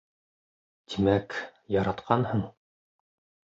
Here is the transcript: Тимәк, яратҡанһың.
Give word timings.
Тимәк, 0.93 1.37
яратҡанһың. 1.77 2.45